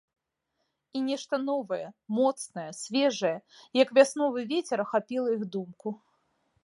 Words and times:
І 0.99 1.01
нешта 1.09 1.35
новае, 1.49 1.83
моцнае, 2.19 2.65
свежае, 2.81 3.33
як 3.83 3.93
вясновы 3.99 4.39
вецер, 4.53 4.77
ахапіла 4.89 5.29
іх 5.37 5.43
думку. 5.59 5.89